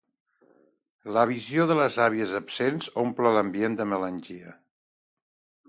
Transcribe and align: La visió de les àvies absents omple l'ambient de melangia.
La 1.17 1.25
visió 1.31 1.67
de 1.73 1.77
les 1.81 1.99
àvies 2.07 2.33
absents 2.41 2.89
omple 3.03 3.35
l'ambient 3.37 3.79
de 3.83 3.89
melangia. 3.93 4.59